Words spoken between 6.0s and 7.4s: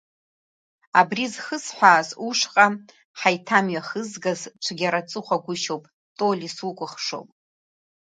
Толи, сукәыхшоуп.